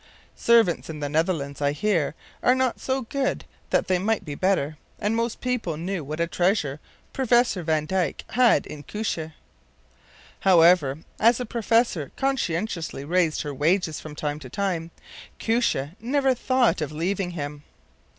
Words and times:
Servants 0.35 0.89
in 0.89 0.99
the 0.99 1.07
Netherlands, 1.07 1.61
I 1.61 1.73
hear, 1.73 2.15
are 2.41 2.55
not 2.55 2.79
so 2.79 3.03
good 3.03 3.45
but 3.69 3.81
that 3.85 3.87
they 3.87 3.99
might 3.99 4.25
be 4.25 4.33
better; 4.33 4.77
and 4.99 5.15
most 5.15 5.41
people 5.41 5.77
knew 5.77 6.03
what 6.03 6.19
a 6.19 6.25
treasure 6.25 6.79
Professor 7.13 7.61
van 7.61 7.85
Dijck 7.85 8.23
had 8.31 8.65
in 8.65 8.77
his 8.77 8.85
Koosje. 8.87 9.33
However, 10.39 11.01
as 11.19 11.37
the 11.37 11.45
professor 11.45 12.11
conscientiously 12.17 13.05
raised 13.05 13.43
her 13.43 13.53
wages 13.53 13.99
from 13.99 14.15
time 14.15 14.39
to 14.39 14.49
time, 14.49 14.89
Koosje 15.39 15.91
never 15.99 16.33
thought 16.33 16.81
of 16.81 16.91
leaving 16.91 17.29
him. 17.37 17.61